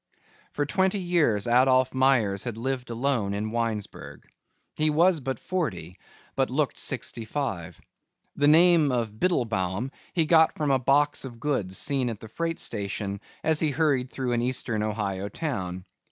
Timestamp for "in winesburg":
3.35-4.25